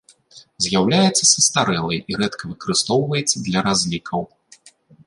З'яўляецца 0.67 1.29
састарэлай 1.33 1.99
і 2.13 2.17
рэдка 2.23 2.43
выкарыстоўваецца 2.55 3.35
для 3.51 3.59
разлікаў. 3.71 4.31